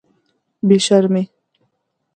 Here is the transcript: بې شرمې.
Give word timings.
بې 0.67 0.77
شرمې. 0.85 1.23